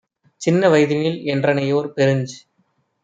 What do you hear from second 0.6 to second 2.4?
வயதினில் என்றனையோர்- பெருஞ்